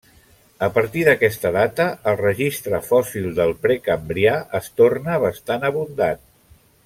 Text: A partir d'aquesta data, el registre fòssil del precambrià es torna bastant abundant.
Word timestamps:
A 0.67 0.69
partir 0.77 1.01
d'aquesta 1.07 1.51
data, 1.57 1.85
el 2.11 2.17
registre 2.21 2.79
fòssil 2.87 3.29
del 3.41 3.53
precambrià 3.67 4.35
es 4.61 4.71
torna 4.83 5.21
bastant 5.27 5.71
abundant. 5.73 6.27